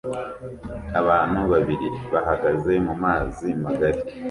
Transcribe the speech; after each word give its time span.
Abantu 1.01 1.39
babiri 1.51 1.87
bahagaze 2.13 2.73
mumazi 2.85 3.47
magari 3.65 3.99